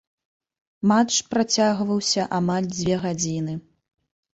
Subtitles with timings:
[0.93, 3.53] Матч працягваўся амаль дзве гадзіны.